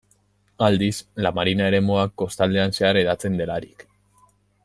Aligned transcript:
Aldiz, 0.67 1.01
La 1.25 1.31
Marina 1.39 1.67
eremuak 1.73 2.15
kostaldean 2.23 2.75
zehar 2.79 3.01
hedatzen 3.03 3.39
delarik. 3.43 3.87